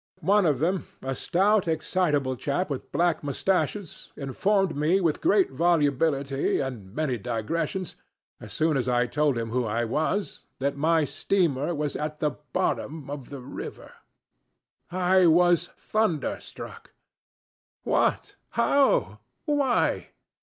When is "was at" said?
11.75-12.19